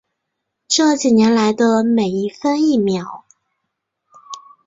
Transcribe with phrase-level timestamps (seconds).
[0.67, 3.23] 这几年来的每一分一秒